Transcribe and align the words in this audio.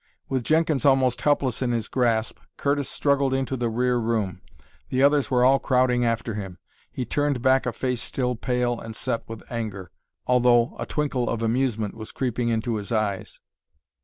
With 0.29 0.43
Jenkins 0.43 0.83
almost 0.83 1.21
helpless 1.21 1.61
in 1.61 1.73
his 1.73 1.87
grasp, 1.87 2.39
Curtis 2.57 2.89
struggled 2.89 3.35
into 3.35 3.55
the 3.55 3.69
rear 3.69 3.99
room. 3.99 4.41
The 4.89 5.03
others 5.03 5.29
were 5.29 5.43
all 5.45 5.59
crowding 5.59 6.03
after 6.03 6.33
him. 6.33 6.57
He 6.91 7.05
turned 7.05 7.43
back 7.43 7.67
a 7.67 7.71
face 7.71 8.01
still 8.01 8.35
pale 8.35 8.79
and 8.79 8.95
set 8.95 9.21
with 9.29 9.43
anger, 9.51 9.91
although 10.25 10.75
a 10.79 10.87
twinkle 10.87 11.29
of 11.29 11.43
amusement 11.43 11.93
was 11.93 12.11
creeping 12.11 12.49
into 12.49 12.77
his 12.77 12.91
eyes. 12.91 13.39